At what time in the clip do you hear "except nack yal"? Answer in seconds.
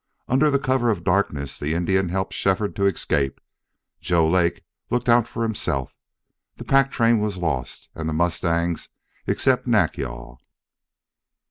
9.27-10.41